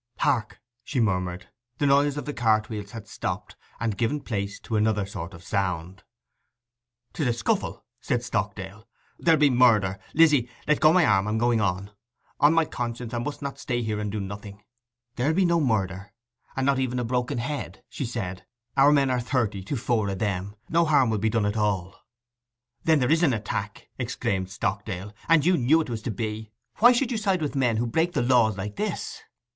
[0.17, 1.47] 'Hark!' she murmured.
[1.77, 6.01] The noise of the cartwheels had stopped, and given place to another sort of sound.
[7.13, 8.87] ''Tis a scuffle!' said Stockdale.
[9.19, 9.99] 'There'll be murder!
[10.15, 11.91] Lizzy, let go my arm; I am going on.
[12.39, 14.63] On my conscience, I must not stay here and do nothing!'
[15.17, 16.13] 'There'll be no murder,
[16.55, 18.47] and not even a broken head,' she said.
[18.75, 21.93] 'Our men are thirty to four of them: no harm will be done at all.'
[22.85, 26.49] 'Then there is an attack!' exclaimed Stockdale; 'and you knew it was to be.
[26.77, 29.21] Why should you side with men who break the laws like this?